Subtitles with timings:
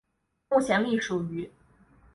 [0.49, 1.47] 目前隶属于。